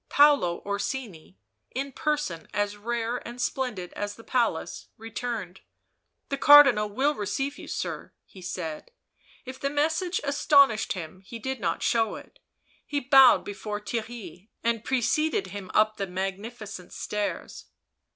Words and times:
Paolo 0.09 0.63
Orsini, 0.65 1.37
in 1.75 1.91
person 1.91 2.47
as 2.55 2.75
rare 2.75 3.17
and 3.17 3.39
splendid 3.39 3.93
as 3.93 4.15
the 4.15 4.23
palace, 4.23 4.87
returned." 4.97 5.61
The 6.29 6.39
Cardinal 6.39 6.89
will 6.89 7.13
receive 7.13 7.59
you, 7.59 7.67
sir," 7.67 8.11
he 8.25 8.41
said; 8.41 8.89
if 9.45 9.59
the 9.59 9.69
message 9.69 10.19
astonished 10.23 10.93
him 10.93 11.21
he 11.23 11.37
did 11.37 11.59
not 11.59 11.83
show 11.83 12.15
it; 12.15 12.39
he 12.83 12.99
bowed 12.99 13.45
before 13.45 13.79
Theirry, 13.79 14.49
and 14.63 14.83
pre 14.83 15.01
cceded 15.01 15.49
him 15.51 15.69
up 15.75 15.97
the 15.97 16.07
magnificent 16.07 16.91
stairs. 16.93 17.65